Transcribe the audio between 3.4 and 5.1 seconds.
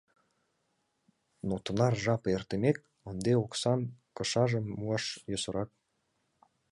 оксан кышажым муаш